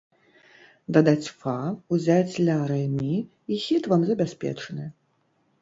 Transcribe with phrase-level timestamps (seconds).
[0.97, 1.53] Дадаць фа,
[1.97, 3.13] узяць ля-рэ-мі,
[3.53, 4.91] і хіт вам забяспечаны!